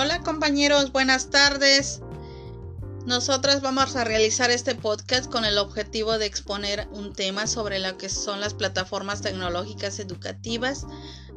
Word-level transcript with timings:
Hola 0.00 0.22
compañeros, 0.22 0.92
buenas 0.92 1.28
tardes. 1.28 2.02
Nosotras 3.04 3.62
vamos 3.62 3.96
a 3.96 4.04
realizar 4.04 4.48
este 4.48 4.76
podcast 4.76 5.28
con 5.28 5.44
el 5.44 5.58
objetivo 5.58 6.18
de 6.18 6.26
exponer 6.26 6.86
un 6.92 7.12
tema 7.12 7.48
sobre 7.48 7.80
lo 7.80 7.98
que 7.98 8.08
son 8.08 8.38
las 8.38 8.54
plataformas 8.54 9.22
tecnológicas 9.22 9.98
educativas. 9.98 10.86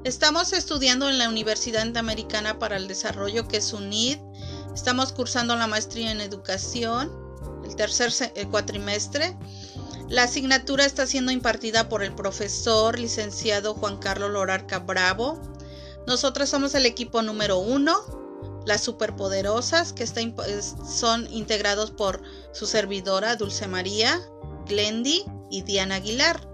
Estamos 0.04 0.54
estudiando 0.54 1.10
en 1.10 1.18
la 1.18 1.28
Universidad 1.28 1.84
Interamericana 1.84 2.60
para 2.60 2.78
el 2.78 2.88
Desarrollo, 2.88 3.48
que 3.48 3.58
es 3.58 3.74
UNID. 3.74 4.20
Estamos 4.76 5.12
cursando 5.12 5.56
la 5.56 5.66
maestría 5.66 6.12
en 6.12 6.22
educación, 6.22 7.12
el 7.66 7.76
tercer 7.76 8.14
cuatrimestre. 8.52 9.36
La 10.08 10.26
asignatura 10.26 10.86
está 10.86 11.08
siendo 11.08 11.32
impartida 11.32 11.90
por 11.90 12.04
el 12.04 12.14
profesor 12.14 13.00
licenciado 13.00 13.74
Juan 13.74 13.98
Carlos 13.98 14.30
Lorarca 14.30 14.78
Bravo. 14.78 15.42
Nosotros 16.06 16.48
somos 16.48 16.76
el 16.76 16.86
equipo 16.86 17.24
número 17.24 17.58
uno 17.58 18.21
las 18.66 18.82
superpoderosas 18.82 19.94
que 19.94 20.06
son 20.08 21.28
integrados 21.32 21.92
por 21.92 22.22
su 22.52 22.66
servidora 22.66 23.36
Dulce 23.36 23.68
María, 23.68 24.20
Glendy 24.68 25.26
y 25.50 25.64
Diana 25.64 25.96
Aguilar. 25.96 26.48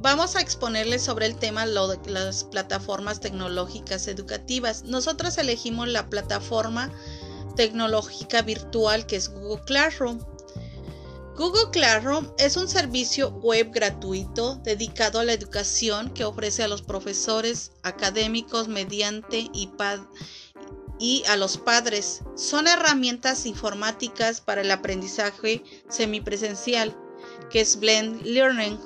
Vamos 0.00 0.36
a 0.36 0.40
exponerles 0.40 1.02
sobre 1.02 1.26
el 1.26 1.36
tema 1.36 1.66
de 1.66 2.10
las 2.10 2.44
plataformas 2.44 3.20
tecnológicas 3.20 4.06
educativas. 4.06 4.82
Nosotros 4.84 5.38
elegimos 5.38 5.88
la 5.88 6.10
plataforma 6.10 6.92
tecnológica 7.56 8.42
virtual 8.42 9.06
que 9.06 9.16
es 9.16 9.30
Google 9.30 9.64
Classroom. 9.64 10.18
Google 11.36 11.70
Classroom 11.72 12.28
es 12.38 12.56
un 12.56 12.68
servicio 12.68 13.30
web 13.30 13.70
gratuito 13.72 14.56
dedicado 14.56 15.18
a 15.18 15.24
la 15.24 15.32
educación 15.32 16.10
que 16.10 16.24
ofrece 16.24 16.62
a 16.62 16.68
los 16.68 16.82
profesores 16.82 17.72
académicos 17.82 18.68
mediante 18.68 19.48
iPad 19.52 20.00
y 20.98 21.24
a 21.28 21.36
los 21.36 21.58
padres. 21.58 22.22
Son 22.34 22.66
herramientas 22.66 23.46
informáticas 23.46 24.40
para 24.40 24.62
el 24.62 24.70
aprendizaje 24.70 25.62
semipresencial, 25.88 26.96
que 27.50 27.60
es 27.60 27.78
Blend 27.78 28.22
Learning. 28.22 28.78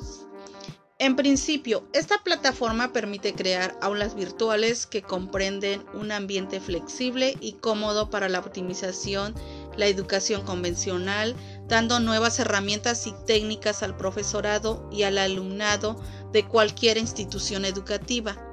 En 1.01 1.15
principio, 1.15 1.87
esta 1.93 2.25
plataforma 2.25 2.93
permite 2.93 3.33
crear 3.33 3.79
aulas 3.81 4.17
virtuales 4.17 4.85
que 4.85 5.03
comprenden 5.03 5.85
un 5.95 6.11
ambiente 6.11 6.59
flexible 6.59 7.37
y 7.41 7.53
cómodo 7.53 8.11
para 8.11 8.29
la 8.29 8.41
optimización, 8.41 9.33
la 9.77 9.87
educación 9.87 10.43
convencional, 10.43 11.37
dando 11.69 12.01
nuevas 12.01 12.41
herramientas 12.41 13.07
y 13.07 13.15
técnicas 13.27 13.85
al 13.85 13.97
profesorado 13.97 14.89
y 14.91 15.05
al 15.05 15.19
alumnado 15.19 16.03
de 16.33 16.45
cualquier 16.45 16.99
institución 16.99 17.65
educativa. 17.65 18.48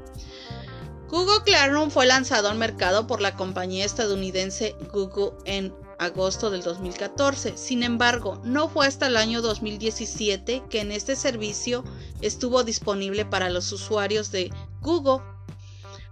Google 1.16 1.44
Classroom 1.46 1.92
fue 1.92 2.06
lanzado 2.06 2.50
al 2.50 2.58
mercado 2.58 3.08
por 3.08 3.22
la 3.22 3.38
compañía 3.38 3.86
estadounidense 3.86 4.76
Google 4.92 5.32
en 5.46 5.74
agosto 5.98 6.50
del 6.50 6.62
2014. 6.62 7.56
Sin 7.56 7.84
embargo, 7.84 8.42
no 8.44 8.68
fue 8.68 8.86
hasta 8.86 9.08
el 9.08 9.16
año 9.16 9.42
2017 9.42 10.64
que 10.70 10.82
en 10.82 10.92
este 10.92 11.16
servicio 11.16 11.86
estuvo 12.20 12.66
disponible 12.66 13.24
para 13.24 13.50
los 13.50 13.72
usuarios 13.72 14.30
de 14.34 14.52
Google. 14.82 15.24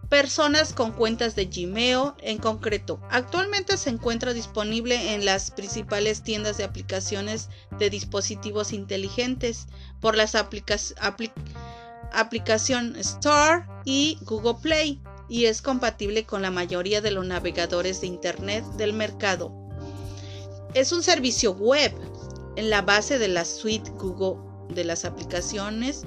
Personas 0.08 0.72
con 0.72 0.94
cuentas 0.94 1.36
de 1.36 1.48
Gmail 1.48 2.14
en 2.20 2.38
concreto. 2.38 3.02
Actualmente 3.10 3.76
se 3.76 3.90
encuentra 3.90 4.32
disponible 4.32 5.16
en 5.16 5.26
las 5.26 5.52
principales 5.52 6.24
tiendas 6.24 6.56
de 6.56 6.64
aplicaciones 6.64 7.50
de 7.78 7.90
dispositivos 7.90 8.72
inteligentes 8.72 9.68
por 10.00 10.16
las 10.16 10.36
aplicaciones 10.36 10.96
aplicación 12.14 12.96
Store 12.98 13.66
y 13.86 14.18
Google 14.22 14.56
Play 14.62 15.02
y 15.30 15.46
es 15.46 15.62
compatible 15.62 16.26
con 16.26 16.42
la 16.42 16.52
mayoría 16.52 17.02
de 17.02 17.12
los 17.12 17.26
navegadores 17.26 18.02
de 18.02 18.08
Internet 18.08 18.64
del 18.78 18.94
mercado. 18.94 19.54
Es 20.74 20.92
un 20.92 21.04
servicio 21.04 21.54
web 21.54 21.92
en 22.56 22.70
la 22.70 22.82
base 22.82 23.20
de 23.20 23.28
la 23.28 23.46
suite 23.46 23.92
Google 23.92 24.40
de 24.74 24.84
las 24.84 25.06
aplicaciones 25.06 26.04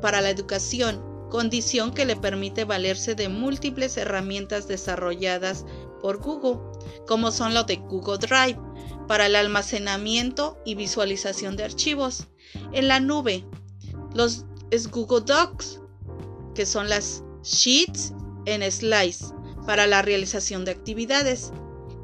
para 0.00 0.20
la 0.20 0.30
educación, 0.30 1.02
condición 1.30 1.92
que 1.92 2.06
le 2.06 2.16
permite 2.16 2.64
valerse 2.64 3.14
de 3.14 3.28
múltiples 3.28 3.96
herramientas 3.96 4.68
desarrolladas 4.68 5.64
por 6.00 6.18
Google, 6.18 6.60
como 7.06 7.30
son 7.30 7.52
los 7.52 7.66
de 7.66 7.76
Google 7.76 8.18
Drive, 8.18 8.58
para 9.06 9.26
el 9.26 9.36
almacenamiento 9.36 10.58
y 10.64 10.74
visualización 10.74 11.56
de 11.56 11.64
archivos 11.64 12.26
en 12.72 12.88
la 12.88 13.00
nube, 13.00 13.44
los 14.14 14.44
es 14.70 14.90
Google 14.90 15.22
Docs, 15.24 15.80
que 16.54 16.66
son 16.66 16.88
las 16.88 17.22
sheets 17.42 18.12
en 18.46 18.70
slides 18.70 19.32
para 19.66 19.86
la 19.86 20.02
realización 20.02 20.64
de 20.64 20.72
actividades. 20.72 21.52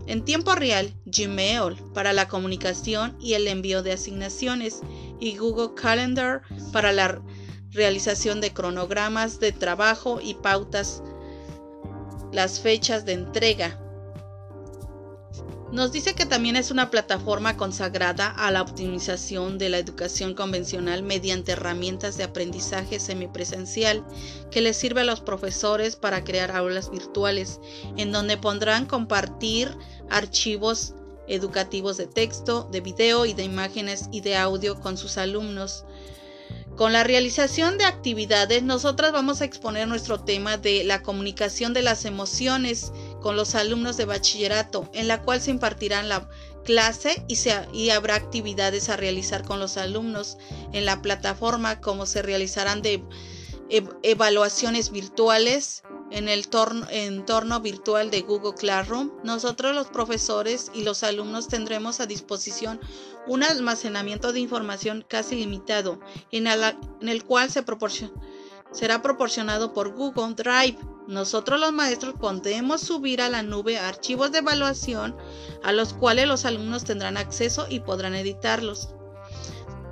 En 0.07 0.25
tiempo 0.25 0.55
real, 0.55 0.95
Gmail 1.07 1.77
para 1.95 2.13
la 2.13 2.29
comunicación 2.29 3.17
y 3.21 3.35
el 3.35 3.47
envío 3.47 3.83
de 3.83 3.93
asignaciones 3.93 4.81
y 5.21 5.37
Google 5.37 5.75
Calendar 5.75 6.43
para 6.73 6.93
la 6.93 7.23
realización 7.71 8.41
de 8.41 8.53
cronogramas 8.53 9.41
de 9.41 9.53
trabajo 9.53 10.21
y 10.21 10.35
pautas, 10.35 11.03
las 12.33 12.61
fechas 12.61 13.05
de 13.05 13.13
entrega, 13.13 13.81
nos 15.73 15.91
dice 15.91 16.15
que 16.15 16.27
también 16.27 16.57
es 16.57 16.71
una 16.71 16.91
plataforma 16.91 17.57
consagrada 17.57 18.29
a 18.29 18.51
la 18.51 18.61
optimización 18.61 19.57
de 19.57 19.71
la 19.71 19.79
educación 19.79 20.35
convencional 20.35 21.03
mediante 21.03 21.53
herramientas 21.53 22.19
de 22.19 22.25
aprendizaje 22.25 23.01
semipresencial 23.01 24.05
que 24.51 24.61
les 24.61 24.77
sirve 24.77 25.01
a 25.01 25.05
los 25.05 25.23
profesores 25.23 25.97
para 25.97 26.25
crear 26.25 26.55
aulas 26.55 26.91
virtuales 26.91 27.59
en 27.97 28.13
donde 28.13 28.37
podrán 28.37 28.85
compartir 28.85 29.75
archivos 30.11 30.95
educativos 31.27 31.97
de 31.97 32.07
texto, 32.07 32.69
de 32.71 32.83
video 32.83 33.25
y 33.25 33.33
de 33.33 33.45
imágenes 33.45 34.11
y 34.13 34.21
de 34.21 34.37
audio 34.37 34.79
con 34.79 34.99
sus 34.99 35.17
alumnos. 35.17 35.87
Con 36.77 36.93
la 36.93 37.05
realización 37.05 37.79
de 37.79 37.85
actividades, 37.85 38.63
nosotras 38.63 39.13
vamos 39.13 39.41
a 39.41 39.45
exponer 39.45 39.89
nuestro 39.89 40.21
tema 40.21 40.57
de 40.57 40.85
la 40.85 41.03
comunicación 41.03 41.73
de 41.73 41.83
las 41.83 42.05
emociones 42.05 42.93
con 43.23 43.37
los 43.37 43.55
alumnos 43.55 43.97
de 43.97 44.05
bachillerato, 44.05 44.91
en 44.93 45.09
la 45.09 45.23
cual 45.23 45.41
se 45.41 45.51
impartirán 45.51 46.09
la 46.09 46.29
clase 46.65 47.25
y, 47.29 47.37
se, 47.37 47.55
y 47.73 47.91
habrá 47.91 48.17
actividades 48.17 48.89
a 48.89 48.97
realizar 48.97 49.45
con 49.45 49.59
los 49.59 49.77
alumnos 49.77 50.37
en 50.73 50.85
la 50.85 51.01
plataforma, 51.01 51.81
como 51.81 52.05
se 52.07 52.23
realizarán 52.23 52.83
de 52.83 53.03
evaluaciones 54.03 54.91
virtuales 54.91 55.83
en 56.11 56.29
el 56.29 56.47
entorno 56.91 57.61
virtual 57.61 58.11
de 58.11 58.21
Google 58.21 58.55
Classroom. 58.55 59.11
Nosotros 59.25 59.75
los 59.75 59.87
profesores 59.87 60.71
y 60.75 60.83
los 60.83 61.03
alumnos 61.03 61.49
tendremos 61.49 62.01
a 62.01 62.07
disposición 62.07 62.81
un 63.27 63.43
almacenamiento 63.43 64.33
de 64.33 64.41
información 64.41 65.05
casi 65.09 65.37
limitado, 65.37 66.01
en, 66.31 66.47
en 66.47 67.09
el 67.09 67.25
cual 67.25 67.51
se 67.51 67.65
será 68.73 69.01
proporcionado 69.01 69.73
por 69.73 69.95
Google 69.95 70.35
Drive 70.35 70.79
nosotros 71.09 71.61
los 71.61 71.73
maestros 71.73 72.15
podemos 72.15 72.81
subir 72.81 73.21
a 73.21 73.29
la 73.29 73.43
nube 73.43 73.79
archivos 73.79 74.33
de 74.33 74.39
evaluación 74.39 75.17
a 75.63 75.73
los 75.73 75.95
cuales 75.95 76.27
los 76.27 76.45
alumnos 76.45 76.85
tendrán 76.85 77.17
acceso 77.17 77.67
y 77.69 77.81
podrán 77.81 78.15
editarlos. 78.15 78.91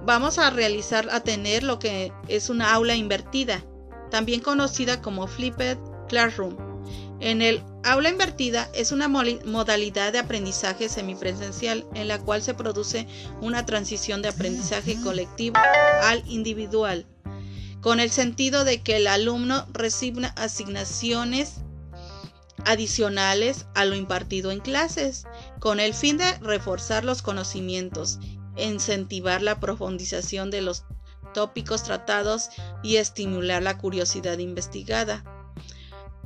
Vamos 0.04 0.38
a 0.38 0.50
realizar 0.50 1.09
a 1.10 1.20
tener 1.20 1.62
lo 1.62 1.78
que 1.78 2.12
es 2.28 2.49
una 2.49 2.72
aula 2.72 2.94
invertida, 2.94 3.65
también 4.10 4.41
conocida 4.41 5.03
como 5.03 5.26
Flipped 5.26 5.78
Classroom. 6.09 6.56
En 7.20 7.43
el 7.43 7.62
aula 7.84 8.09
invertida 8.09 8.70
es 8.72 8.93
una 8.93 9.09
modalidad 9.09 10.12
de 10.12 10.20
aprendizaje 10.20 10.88
semipresencial 10.88 11.87
en 11.94 12.09
la 12.09 12.19
cual 12.19 12.43
se 12.43 12.54
produce 12.54 13.06
una 13.43 13.66
transición 13.66 14.22
de 14.22 14.28
aprendizaje 14.28 14.97
colectivo 15.03 15.56
al 16.03 16.23
individual 16.26 17.06
con 17.81 18.00
el 18.00 18.11
sentido 18.11 18.65
de 18.65 18.82
que 18.82 18.97
el 18.97 19.06
alumno 19.06 19.67
reciba 19.73 20.29
asignaciones 20.37 21.62
adicionales 22.67 23.67
a 23.75 23.85
lo 23.85 23.94
impartido 23.94 24.50
en 24.50 24.61
clases, 24.61 25.27
con 25.61 25.81
el 25.81 25.94
fin 25.94 26.19
de 26.19 26.32
reforzar 26.38 27.05
los 27.05 27.23
conocimientos, 27.23 28.19
incentivar 28.56 29.43
la 29.43 29.61
profundización 29.61 30.50
de 30.50 30.61
los 30.61 30.85
tópicos 31.32 31.82
tratados 31.82 32.50
y 32.82 32.97
estimular 32.97 33.62
la 33.62 33.79
curiosidad 33.79 34.38
investigada. 34.38 35.25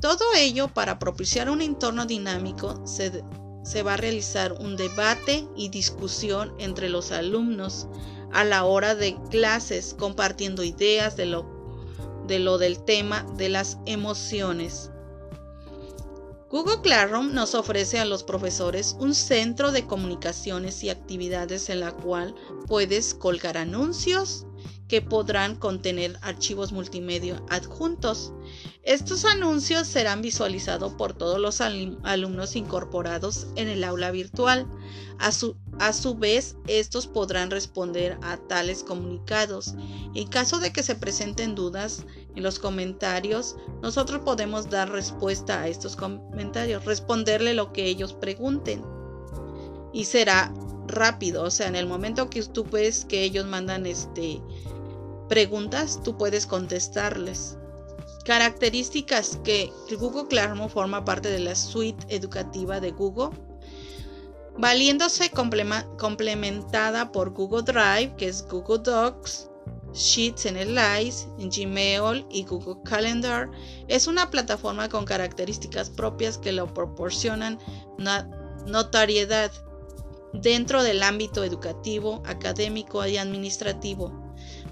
Todo 0.01 0.25
ello 0.35 0.67
para 0.67 0.99
propiciar 0.99 1.49
un 1.49 1.61
entorno 1.61 2.05
dinámico 2.05 2.85
se, 2.85 3.23
se 3.63 3.83
va 3.83 3.93
a 3.93 3.97
realizar 3.97 4.53
un 4.53 4.75
debate 4.75 5.47
y 5.55 5.69
discusión 5.69 6.53
entre 6.59 6.89
los 6.89 7.11
alumnos 7.11 7.87
a 8.35 8.43
la 8.43 8.65
hora 8.65 8.95
de 8.95 9.17
clases, 9.31 9.95
compartiendo 9.97 10.61
ideas 10.61 11.15
de 11.15 11.25
lo, 11.25 11.45
de 12.27 12.39
lo 12.39 12.57
del 12.57 12.83
tema 12.83 13.25
de 13.37 13.47
las 13.47 13.77
emociones. 13.85 14.91
Google 16.49 16.81
Classroom 16.81 17.33
nos 17.33 17.55
ofrece 17.55 17.97
a 17.97 18.03
los 18.03 18.23
profesores 18.23 18.97
un 18.99 19.15
centro 19.15 19.71
de 19.71 19.87
comunicaciones 19.87 20.83
y 20.83 20.89
actividades 20.89 21.69
en 21.69 21.79
la 21.79 21.93
cual 21.93 22.35
puedes 22.67 23.13
colgar 23.13 23.57
anuncios 23.57 24.45
que 24.89 25.01
podrán 25.01 25.55
contener 25.55 26.19
archivos 26.21 26.73
multimedia 26.73 27.41
adjuntos. 27.49 28.33
Estos 28.85 29.25
anuncios 29.25 29.87
serán 29.87 30.21
visualizados 30.21 30.93
por 30.93 31.13
todos 31.13 31.39
los 31.39 31.59
alumnos 31.59 32.55
incorporados 32.55 33.47
en 33.55 33.67
el 33.67 33.83
aula 33.83 34.11
virtual. 34.11 34.67
A 35.17 35.31
su, 35.31 35.55
a 35.79 35.91
su, 35.91 36.13
vez, 36.13 36.55
estos 36.67 37.07
podrán 37.07 37.49
responder 37.49 38.19
a 38.21 38.37
tales 38.37 38.83
comunicados. 38.83 39.73
En 40.13 40.27
caso 40.27 40.59
de 40.59 40.71
que 40.71 40.83
se 40.83 40.93
presenten 40.93 41.55
dudas 41.55 42.05
en 42.35 42.43
los 42.43 42.59
comentarios, 42.59 43.55
nosotros 43.81 44.21
podemos 44.23 44.69
dar 44.69 44.91
respuesta 44.91 45.61
a 45.61 45.67
estos 45.67 45.95
comentarios, 45.95 46.85
responderle 46.85 47.55
lo 47.55 47.73
que 47.73 47.85
ellos 47.85 48.13
pregunten. 48.13 48.83
Y 49.93 50.05
será 50.05 50.53
rápido, 50.85 51.41
o 51.41 51.49
sea, 51.49 51.67
en 51.67 51.75
el 51.75 51.87
momento 51.87 52.29
que 52.29 52.43
tú 52.43 52.63
ves 52.63 53.03
que 53.05 53.23
ellos 53.23 53.47
mandan 53.47 53.87
este 53.87 54.43
preguntas, 55.27 56.03
tú 56.03 56.19
puedes 56.19 56.45
contestarles. 56.45 57.57
Características 58.25 59.39
que 59.43 59.71
Google 59.99 60.27
Classroom 60.27 60.67
forma 60.67 61.05
parte 61.05 61.29
de 61.29 61.39
la 61.39 61.53
suite 61.53 62.05
educativa 62.09 62.79
de 62.79 62.91
Google, 62.91 63.37
valiéndose 64.57 65.29
complementada 65.29 67.11
por 67.11 67.29
Google 67.29 67.61
Drive, 67.61 68.15
que 68.17 68.27
es 68.27 68.47
Google 68.47 68.79
Docs, 68.79 69.51
Sheets 69.93 70.47
en 70.47 70.57
Slides, 70.57 71.27
Gmail 71.37 72.25
y 72.31 72.43
Google 72.43 72.81
Calendar, 72.83 73.49
es 73.87 74.07
una 74.07 74.31
plataforma 74.31 74.89
con 74.89 75.05
características 75.05 75.91
propias 75.91 76.37
que 76.37 76.51
lo 76.51 76.73
proporcionan 76.73 77.59
notariedad 78.65 79.51
dentro 80.33 80.83
del 80.83 81.03
ámbito 81.03 81.43
educativo, 81.43 82.23
académico 82.25 83.05
y 83.05 83.17
administrativo. 83.17 84.11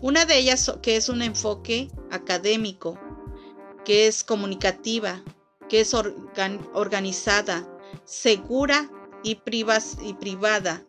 Una 0.01 0.25
de 0.25 0.39
ellas 0.39 0.73
que 0.81 0.97
es 0.97 1.07
un 1.07 1.21
enfoque 1.21 1.89
académico, 2.11 2.99
que 3.83 4.07
es 4.07 4.23
comunicativa, 4.23 5.21
que 5.69 5.81
es 5.81 5.93
organizada, 5.93 7.67
segura 8.05 8.89
y, 9.23 9.39
y 10.01 10.13
privada. 10.15 10.85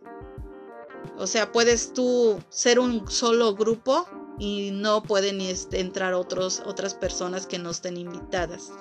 O 1.16 1.26
sea, 1.26 1.52
puedes 1.52 1.92
tú 1.92 2.40
ser 2.48 2.78
un 2.78 3.10
solo 3.10 3.54
grupo 3.54 4.06
y 4.38 4.70
no 4.72 5.02
pueden 5.02 5.40
este, 5.40 5.80
entrar 5.80 6.14
otros, 6.14 6.62
otras 6.66 6.94
personas 6.94 7.46
que 7.46 7.58
no 7.58 7.70
estén 7.70 7.96
invitadas. 7.96 8.72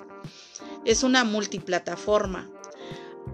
Es 0.84 1.02
una 1.02 1.24
multiplataforma. 1.24 2.50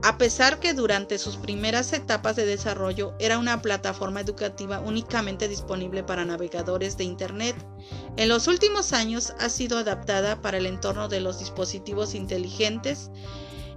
A 0.02 0.16
pesar 0.16 0.60
que 0.60 0.72
durante 0.72 1.18
sus 1.18 1.36
primeras 1.36 1.92
etapas 1.92 2.34
de 2.34 2.46
desarrollo 2.46 3.14
era 3.18 3.38
una 3.38 3.60
plataforma 3.60 4.22
educativa 4.22 4.80
únicamente 4.80 5.46
disponible 5.46 6.02
para 6.02 6.24
navegadores 6.24 6.96
de 6.96 7.04
Internet, 7.04 7.54
en 8.16 8.30
los 8.30 8.48
últimos 8.48 8.94
años 8.94 9.34
ha 9.38 9.50
sido 9.50 9.76
adaptada 9.76 10.40
para 10.40 10.56
el 10.56 10.64
entorno 10.64 11.08
de 11.08 11.20
los 11.20 11.38
dispositivos 11.38 12.14
inteligentes, 12.14 13.10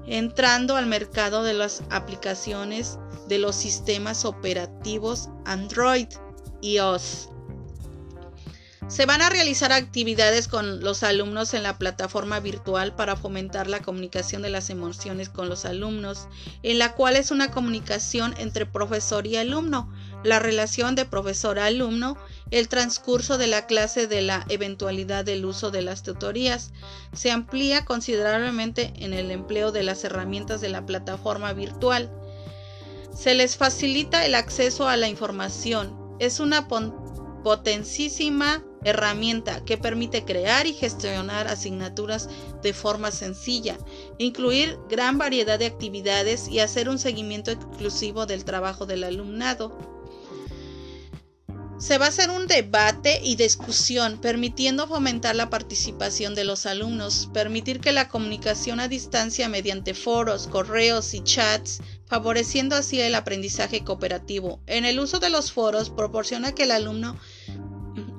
entrando 0.08 0.78
al 0.78 0.86
mercado 0.86 1.44
de 1.44 1.54
las 1.54 1.84
aplicaciones 1.90 3.00
de 3.28 3.40
los 3.40 3.58
sistemas 3.58 4.24
operativos 4.24 5.28
Android 5.44 6.08
y 6.62 6.76
iOS. 6.76 7.33
Se 8.88 9.06
van 9.06 9.22
a 9.22 9.30
realizar 9.30 9.72
actividades 9.72 10.48
con 10.48 10.82
los 10.82 11.04
alumnos 11.04 11.54
en 11.54 11.64
la 11.64 11.80
plataforma 11.80 12.40
virtual 12.40 12.94
para 12.96 13.16
fomentar 13.16 13.68
la 13.68 13.82
comunicación 13.82 14.42
de 14.42 14.50
las 14.50 14.70
emociones 14.70 15.30
con 15.30 15.50
los 15.50 15.66
alumnos, 15.66 16.28
en 16.62 16.80
la 16.80 16.94
cual 16.94 17.16
es 17.16 17.32
una 17.32 17.50
comunicación 17.50 18.36
entre 18.38 18.66
profesor 18.66 19.26
y 19.26 19.38
alumno, 19.38 19.92
la 20.24 20.40
relación 20.40 20.96
de 20.96 21.06
profesor-alumno, 21.06 22.18
el 22.52 22.68
transcurso 22.68 23.38
de 23.38 23.48
la 23.48 23.66
clase 23.66 24.06
de 24.08 24.22
la 24.22 24.46
eventualidad 24.50 25.26
del 25.26 25.46
uso 25.46 25.72
de 25.72 25.82
las 25.82 26.04
tutorías. 26.04 26.72
Se 27.14 27.32
amplía 27.32 27.86
considerablemente 27.86 28.94
en 28.98 29.14
el 29.14 29.32
empleo 29.32 29.72
de 29.72 29.84
las 29.84 30.04
herramientas 30.04 30.62
de 30.62 30.70
la 30.70 30.86
plataforma 30.86 31.54
virtual. 31.54 32.12
Se 33.16 33.34
les 33.34 33.58
facilita 33.58 34.26
el 34.26 34.36
acceso 34.36 34.88
a 34.88 34.98
la 34.98 35.08
información. 35.08 36.16
Es 36.20 36.40
una 36.40 36.68
potencísima 37.44 38.64
herramienta 38.84 39.64
que 39.66 39.78
permite 39.78 40.26
crear 40.26 40.68
y 40.68 40.74
gestionar 40.74 41.48
asignaturas 41.48 42.30
de 42.62 42.74
forma 42.74 43.12
sencilla, 43.12 43.78
incluir 44.18 44.78
gran 44.90 45.18
variedad 45.18 45.60
de 45.60 45.66
actividades 45.66 46.48
y 46.48 46.60
hacer 46.60 46.90
un 46.90 47.00
seguimiento 47.00 47.52
exclusivo 47.52 48.26
del 48.26 48.46
trabajo 48.46 48.86
del 48.86 49.04
alumnado. 49.04 49.94
Se 51.84 51.98
va 51.98 52.06
a 52.06 52.10
hacer 52.10 52.30
un 52.30 52.48
debate 52.48 53.20
y 53.22 53.36
discusión, 53.36 54.22
permitiendo 54.22 54.88
fomentar 54.88 55.36
la 55.36 55.50
participación 55.50 56.34
de 56.34 56.46
los 56.46 56.66
alumnos, 56.66 57.30
permitir 57.34 57.82
que 57.82 57.92
la 57.92 58.08
comunicación 58.08 58.80
a 58.80 58.88
distancia 58.88 59.50
mediante 59.50 59.94
foros, 59.94 60.48
correos 60.48 61.14
y 61.14 61.22
chats, 61.26 61.82
favoreciendo 62.06 62.78
así 62.78 63.02
el 63.02 63.16
aprendizaje 63.16 63.84
cooperativo. 63.84 64.62
En 64.66 64.86
el 64.86 64.98
uso 64.98 65.20
de 65.20 65.30
los 65.30 65.52
foros 65.52 65.90
proporciona 65.90 66.54
que 66.54 66.64
el 66.64 66.72
alumno 66.72 67.18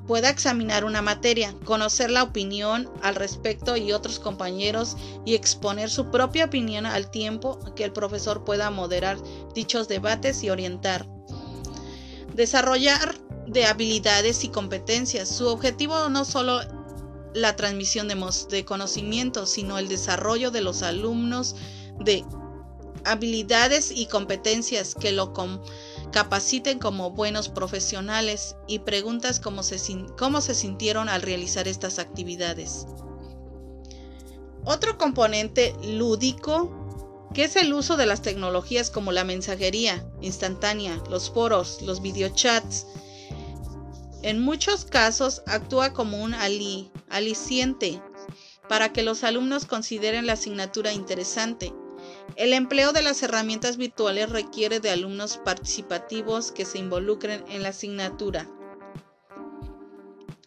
pueda 0.07 0.29
examinar 0.29 0.85
una 0.85 1.01
materia, 1.01 1.53
conocer 1.63 2.11
la 2.11 2.23
opinión 2.23 2.89
al 3.01 3.15
respecto 3.15 3.75
y 3.77 3.91
otros 3.91 4.19
compañeros 4.19 4.95
y 5.25 5.35
exponer 5.35 5.89
su 5.89 6.11
propia 6.11 6.45
opinión 6.45 6.85
al 6.85 7.09
tiempo 7.09 7.59
que 7.75 7.83
el 7.83 7.91
profesor 7.91 8.43
pueda 8.43 8.69
moderar 8.69 9.17
dichos 9.53 9.87
debates 9.87 10.43
y 10.43 10.49
orientar. 10.49 11.07
Desarrollar 12.33 13.15
de 13.47 13.65
habilidades 13.65 14.43
y 14.43 14.49
competencias. 14.49 15.29
Su 15.29 15.47
objetivo 15.47 16.09
no 16.09 16.25
solo 16.25 16.59
la 17.33 17.55
transmisión 17.55 18.07
de, 18.07 18.15
de 18.49 18.65
conocimientos, 18.65 19.49
sino 19.49 19.77
el 19.77 19.87
desarrollo 19.87 20.51
de 20.51 20.61
los 20.61 20.83
alumnos 20.83 21.55
de 21.99 22.23
habilidades 23.03 23.91
y 23.91 24.07
competencias 24.07 24.95
que 24.95 25.11
lo 25.11 25.33
capaciten 26.15 26.79
como 26.79 27.11
buenos 27.11 27.49
profesionales 27.49 28.55
y 28.69 28.79
preguntas 28.79 29.41
cómo 29.41 29.63
se, 29.63 29.77
cómo 30.17 30.39
se 30.39 30.55
sintieron 30.55 31.09
al 31.09 31.21
realizar 31.21 31.67
estas 31.67 31.99
actividades. 31.99 32.87
Otro 34.63 34.97
componente 34.97 35.75
lúdico 35.83 37.27
que 37.33 37.43
es 37.43 37.57
el 37.57 37.73
uso 37.73 37.97
de 37.97 38.05
las 38.05 38.21
tecnologías 38.21 38.91
como 38.91 39.11
la 39.11 39.25
mensajería 39.25 40.09
instantánea, 40.21 41.03
los 41.09 41.29
foros, 41.29 41.81
los 41.81 42.01
videochats, 42.01 42.87
en 44.21 44.39
muchos 44.39 44.85
casos 44.85 45.41
actúa 45.47 45.91
como 45.91 46.23
un 46.23 46.33
aliciente 47.09 48.01
para 48.69 48.93
que 48.93 49.03
los 49.03 49.25
alumnos 49.25 49.65
consideren 49.65 50.27
la 50.27 50.33
asignatura 50.33 50.93
interesante. 50.93 51.73
El 52.35 52.53
empleo 52.53 52.91
de 52.91 53.01
las 53.01 53.21
herramientas 53.23 53.77
virtuales 53.77 54.29
requiere 54.29 54.79
de 54.79 54.89
alumnos 54.89 55.37
participativos 55.37 56.51
que 56.51 56.65
se 56.65 56.79
involucren 56.79 57.43
en 57.49 57.63
la 57.63 57.69
asignatura 57.69 58.47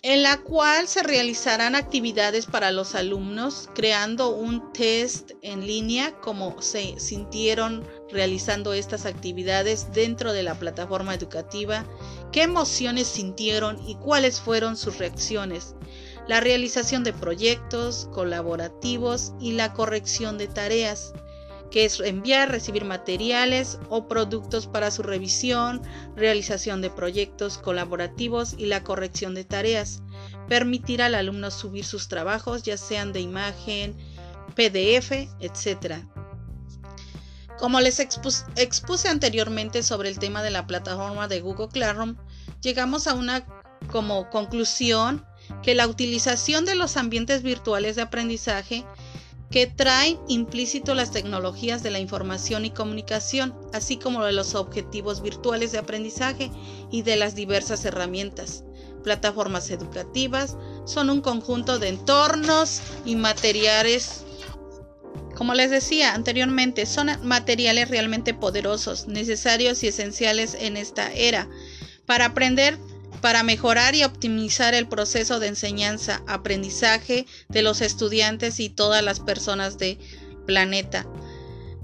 en 0.03 0.23
la 0.23 0.39
cual 0.39 0.87
se 0.87 1.03
realizarán 1.03 1.75
actividades 1.75 2.47
para 2.47 2.71
los 2.71 2.95
alumnos, 2.95 3.69
creando 3.75 4.31
un 4.31 4.73
test 4.73 5.33
en 5.43 5.67
línea 5.67 6.15
como 6.21 6.63
se 6.63 6.99
sintieron 7.01 7.85
realizando 8.11 8.73
estas 8.73 9.07
actividades 9.07 9.93
dentro 9.93 10.33
de 10.33 10.45
la 10.45 10.55
plataforma 10.55 11.15
educativa, 11.15 11.85
qué 12.31 12.43
emociones 12.43 13.09
sintieron 13.09 13.87
y 13.89 13.97
cuáles 13.97 14.41
fueron 14.41 14.77
sus 14.77 14.99
reacciones, 14.99 15.75
la 16.29 16.39
realización 16.41 17.03
de 17.03 17.13
proyectos 17.13 18.09
colaborativos 18.13 19.33
y 19.41 19.53
la 19.53 19.73
corrección 19.73 20.39
de 20.39 20.47
tareas 20.47 21.13
que 21.71 21.85
es 21.85 22.01
enviar, 22.01 22.51
recibir 22.51 22.85
materiales 22.85 23.79
o 23.89 24.09
productos 24.09 24.67
para 24.67 24.91
su 24.91 25.03
revisión, 25.03 25.83
realización 26.17 26.81
de 26.81 26.91
proyectos 26.91 27.59
colaborativos 27.59 28.55
y 28.57 28.67
la 28.67 28.83
corrección 28.83 29.35
de 29.35 29.45
tareas. 29.45 30.03
Permitir 30.49 31.03
al 31.03 31.15
alumno 31.15 31.51
subir 31.51 31.85
sus 31.85 32.09
trabajos, 32.09 32.63
ya 32.63 32.77
sean 32.77 33.13
de 33.13 33.21
imagen, 33.21 33.97
PDF, 34.55 35.13
etc. 35.41 36.03
Como 37.59 37.81
les 37.81 37.99
expuse, 38.01 39.09
anteriormente 39.09 39.83
sobre 39.83 40.09
el 40.09 40.19
tema 40.19 40.43
de 40.43 40.51
la 40.51 40.67
plataforma 40.67 41.29
de 41.29 41.41
Google 41.41 41.69
Classroom, 41.69 42.17
llegamos 42.63 43.07
a 43.07 43.15
una 43.15 43.45
como 43.91 44.31
conclusión 44.31 45.27
que 45.63 45.75
la 45.75 45.87
utilización 45.87 46.65
de 46.65 46.75
los 46.75 46.97
ambientes 46.97 47.43
virtuales 47.43 47.97
de 47.97 48.03
aprendizaje 48.03 48.85
que 49.51 49.67
traen 49.67 50.19
implícito 50.29 50.95
las 50.95 51.11
tecnologías 51.11 51.83
de 51.83 51.91
la 51.91 52.01
información 52.01 52.65
y 52.65 52.71
comunicación, 52.71 53.55
así 53.73 53.97
como 53.97 54.25
de 54.25 54.33
los 54.33 54.55
objetivos 54.55 55.23
virtuales 55.23 55.73
de 55.73 55.79
aprendizaje 55.79 56.51
y 56.91 57.03
de 57.03 57.17
las 57.17 57.35
diversas 57.35 57.85
herramientas. 57.85 58.65
Plataformas 59.03 59.71
educativas 59.71 60.57
son 60.85 61.09
un 61.09 61.21
conjunto 61.21 61.79
de 61.79 61.89
entornos 61.89 62.81
y 63.05 63.17
materiales 63.17 64.25
como 65.39 65.55
les 65.55 65.71
decía 65.71 66.15
anteriormente, 66.15 66.85
son 66.85 67.11
materiales 67.23 67.89
realmente 67.89 68.35
poderosos, 68.35 69.07
necesarios 69.07 69.85
y 69.85 69.87
esenciales 69.87 70.57
en 70.59 70.77
esta 70.77 71.13
era 71.13 71.49
para 72.07 72.25
aprender 72.25 72.77
para 73.21 73.43
mejorar 73.43 73.95
y 73.95 74.05
optimizar 74.05 74.75
el 74.75 74.89
proceso 74.89 75.41
de 75.41 75.49
enseñanza, 75.49 76.23
aprendizaje 76.27 77.27
de 77.49 77.63
los 77.63 77.81
estudiantes 77.81 78.61
y 78.61 78.69
todas 78.69 79.03
las 79.03 79.21
personas 79.21 79.79
del 79.79 79.99
planeta. 80.47 81.07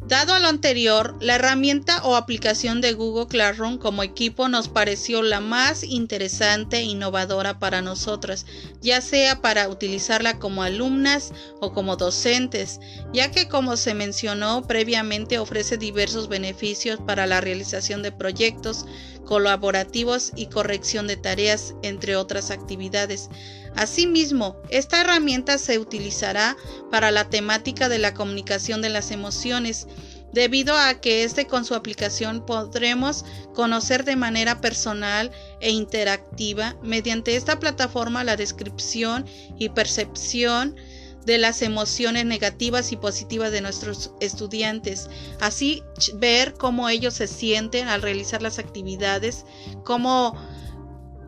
Dado 0.06 0.34
a 0.34 0.38
lo 0.38 0.48
anterior, 0.48 1.16
la 1.20 1.36
herramienta 1.36 2.04
o 2.04 2.14
aplicación 2.14 2.82
de 2.82 2.92
Google 2.92 3.26
Classroom 3.26 3.78
como 3.78 4.02
equipo 4.02 4.48
nos 4.48 4.68
pareció 4.68 5.22
la 5.22 5.40
más 5.40 5.82
interesante 5.82 6.76
e 6.76 6.82
innovadora 6.82 7.58
para 7.58 7.80
nosotras, 7.80 8.44
ya 8.82 9.00
sea 9.00 9.40
para 9.40 9.66
utilizarla 9.66 10.38
como 10.38 10.62
alumnas 10.62 11.32
o 11.58 11.72
como 11.72 11.96
docentes, 11.96 12.80
ya 13.14 13.30
que 13.30 13.48
como 13.48 13.78
se 13.78 13.94
mencionó 13.94 14.66
previamente 14.66 15.38
ofrece 15.38 15.78
diversos 15.78 16.28
beneficios 16.28 17.00
para 17.00 17.26
la 17.26 17.40
realización 17.40 18.02
de 18.02 18.12
proyectos 18.12 18.84
colaborativos 19.24 20.32
y 20.36 20.46
corrección 20.46 21.06
de 21.06 21.16
tareas, 21.16 21.74
entre 21.82 22.16
otras 22.16 22.50
actividades. 22.50 23.28
Asimismo, 23.76 24.56
esta 24.70 25.00
herramienta 25.00 25.58
se 25.58 25.78
utilizará 25.78 26.56
para 26.90 27.10
la 27.10 27.28
temática 27.28 27.88
de 27.88 27.98
la 27.98 28.14
comunicación 28.14 28.82
de 28.82 28.90
las 28.90 29.10
emociones, 29.10 29.88
debido 30.32 30.76
a 30.76 30.94
que 31.00 31.24
este 31.24 31.46
con 31.46 31.64
su 31.64 31.74
aplicación 31.74 32.44
podremos 32.44 33.24
conocer 33.54 34.04
de 34.04 34.16
manera 34.16 34.60
personal 34.60 35.30
e 35.60 35.70
interactiva 35.70 36.76
mediante 36.82 37.36
esta 37.36 37.60
plataforma 37.60 38.24
la 38.24 38.36
descripción 38.36 39.26
y 39.58 39.68
percepción 39.68 40.76
de 41.24 41.38
las 41.38 41.62
emociones 41.62 42.26
negativas 42.26 42.92
y 42.92 42.96
positivas 42.96 43.50
de 43.52 43.60
nuestros 43.60 44.12
estudiantes. 44.20 45.08
Así 45.40 45.82
ver 46.14 46.54
cómo 46.54 46.88
ellos 46.88 47.14
se 47.14 47.26
sienten 47.26 47.88
al 47.88 48.02
realizar 48.02 48.42
las 48.42 48.58
actividades, 48.58 49.46
cómo 49.84 50.36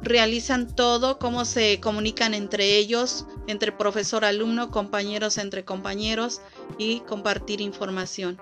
realizan 0.02 0.74
todo, 0.74 1.18
cómo 1.18 1.44
se 1.44 1.80
comunican 1.80 2.34
entre 2.34 2.76
ellos, 2.76 3.26
entre 3.46 3.72
profesor, 3.72 4.24
alumno, 4.24 4.70
compañeros 4.70 5.38
entre 5.38 5.64
compañeros 5.64 6.40
y 6.78 7.00
compartir 7.00 7.60
información. 7.60 8.40